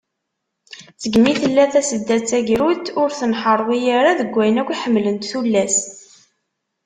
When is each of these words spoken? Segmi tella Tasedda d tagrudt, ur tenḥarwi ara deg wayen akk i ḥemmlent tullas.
Segmi 1.01 1.33
tella 1.41 1.65
Tasedda 1.73 2.15
d 2.21 2.23
tagrudt, 2.29 2.85
ur 3.01 3.09
tenḥarwi 3.19 3.79
ara 3.97 4.11
deg 4.19 4.29
wayen 4.35 4.59
akk 4.61 4.69
i 4.75 4.77
ḥemmlent 4.81 5.27
tullas. 5.31 5.77